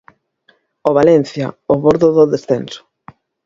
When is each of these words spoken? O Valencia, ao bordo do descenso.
O 0.89 0.91
Valencia, 0.99 1.47
ao 1.67 1.77
bordo 1.85 2.07
do 2.17 2.25
descenso. 2.33 2.81